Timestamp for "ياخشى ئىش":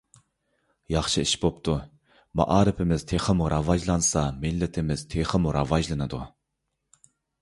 0.93-1.33